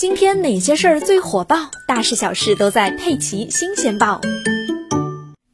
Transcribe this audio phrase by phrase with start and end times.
[0.00, 1.70] 今天哪些事儿最火爆？
[1.86, 4.18] 大事小事都在《佩奇新鲜报》。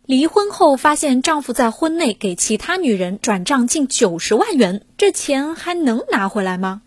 [0.04, 6.82] 离婚后发现丈夫在婚内给其他女人转账近九十万元，这钱还能拿回来吗？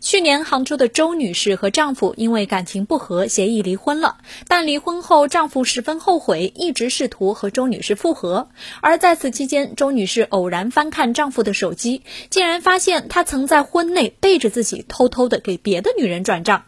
[0.00, 4.18] 去年，杭州的周女士和丈夫因为感情不和，协议离婚了。
[4.48, 8.48] 但离婚后，丈夫十分后悔，一直试图和周女士复合。
[8.80, 16.64] 而在此期间，周女士偶然翻看丈夫的手机，竟然发现他曾在婚内背着自己，偷偷的给别的女人转账。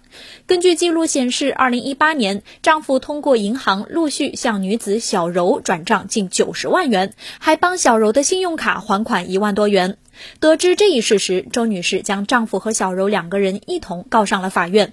[0.47, 9.99] 根据记录显示，二零一八年，丈夫通过银行陆续向女子小柔转账近九十万元，还帮小柔的信用卡还款一万多元。
[10.41, 14.93] 得知这一事实，周女士将丈夫和小柔两个人一同告上了法院。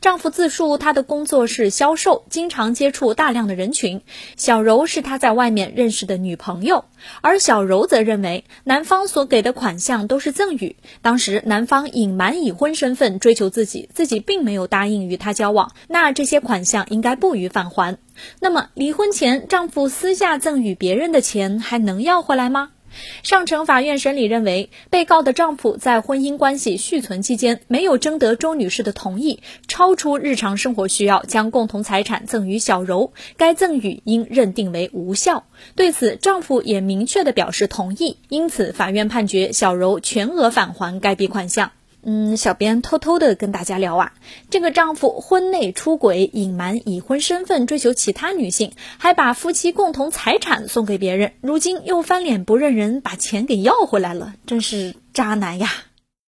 [0.00, 4.00] 丈夫自述，他的工作是销售，经常接触大量的人群。
[4.36, 6.84] 小柔是他在外面认识的女朋友，
[7.20, 10.76] 而小柔则认为男方所给的款项都是赠与。
[11.02, 17.98] 当时男方隐瞒已婚身份追求自己，自己并没有答应与他交往，那这些款项应该不予返还。
[18.40, 22.70] 那么离婚前丈夫私下赠与别人的钱还能要回来吗？
[23.22, 35.46] 上城法院审理认为，被告的丈夫在婚姻关系续存期间没有征得周女士的同意，超出日常生活需要，将共同财产赠与小柔，该赠与应认定为无效。
[35.74, 41.72] 对此，丈夫也明确的表示同意，因此法院判决小柔全额返还该笔款项。
[42.08, 44.12] 嗯，小编偷偷的跟大家聊啊，
[44.48, 55.68] 这个丈夫婚内出轨，隐瞒已婚身份，追求其他女性，还把夫妻共同财产送给别人，如今又翻脸不认人，把钱给要回来了，真是渣男呀！